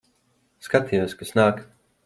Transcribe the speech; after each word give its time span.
Skatījos, 0.69 1.15
kas 1.21 1.37
nāk. 1.43 1.63